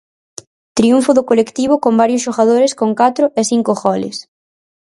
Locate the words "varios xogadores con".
2.01-2.89